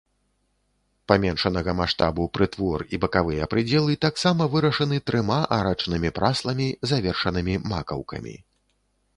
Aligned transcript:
Паменшанага 1.11 1.75
маштабу 1.81 2.23
прытвор 2.37 2.83
і 2.97 2.99
бакавыя 3.03 3.49
прыдзелы 3.51 3.93
таксама 4.07 4.47
вырашаны 4.55 4.97
трыма 5.11 5.39
арачнымі 5.59 6.09
прасламі, 6.19 6.67
завершанымі 6.95 7.55
макаўкамі. 7.71 8.35